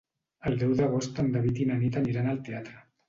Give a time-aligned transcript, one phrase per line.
[0.51, 2.81] El deu d'agost en David i na Nit aniran al teatre.